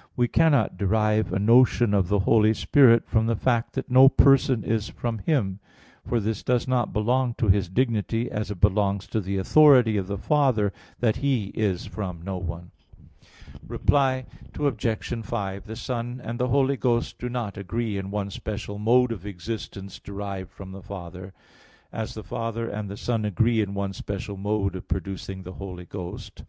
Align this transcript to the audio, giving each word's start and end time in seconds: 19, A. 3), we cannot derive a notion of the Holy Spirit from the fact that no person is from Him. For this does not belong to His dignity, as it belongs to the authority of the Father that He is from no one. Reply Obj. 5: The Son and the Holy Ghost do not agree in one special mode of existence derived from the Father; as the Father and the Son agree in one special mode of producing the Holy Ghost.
19, 0.00 0.06
A. 0.06 0.08
3), 0.08 0.14
we 0.16 0.28
cannot 0.28 0.76
derive 0.78 1.30
a 1.30 1.38
notion 1.38 1.92
of 1.92 2.08
the 2.08 2.20
Holy 2.20 2.54
Spirit 2.54 3.06
from 3.06 3.26
the 3.26 3.36
fact 3.36 3.74
that 3.74 3.90
no 3.90 4.08
person 4.08 4.64
is 4.64 4.88
from 4.88 5.18
Him. 5.18 5.60
For 6.06 6.20
this 6.20 6.42
does 6.42 6.66
not 6.66 6.94
belong 6.94 7.34
to 7.34 7.48
His 7.48 7.68
dignity, 7.68 8.30
as 8.30 8.50
it 8.50 8.62
belongs 8.62 9.06
to 9.08 9.20
the 9.20 9.36
authority 9.36 9.98
of 9.98 10.06
the 10.06 10.16
Father 10.16 10.72
that 11.00 11.16
He 11.16 11.48
is 11.48 11.84
from 11.84 12.22
no 12.22 12.38
one. 12.38 12.70
Reply 13.68 14.24
Obj. 14.58 15.06
5: 15.22 15.66
The 15.66 15.76
Son 15.76 16.18
and 16.24 16.38
the 16.40 16.48
Holy 16.48 16.78
Ghost 16.78 17.18
do 17.18 17.28
not 17.28 17.58
agree 17.58 17.98
in 17.98 18.10
one 18.10 18.30
special 18.30 18.78
mode 18.78 19.12
of 19.12 19.26
existence 19.26 19.98
derived 19.98 20.50
from 20.50 20.72
the 20.72 20.80
Father; 20.82 21.34
as 21.92 22.14
the 22.14 22.24
Father 22.24 22.66
and 22.70 22.88
the 22.88 22.96
Son 22.96 23.26
agree 23.26 23.60
in 23.60 23.74
one 23.74 23.92
special 23.92 24.38
mode 24.38 24.76
of 24.76 24.88
producing 24.88 25.42
the 25.42 25.52
Holy 25.60 25.84
Ghost. 25.84 26.42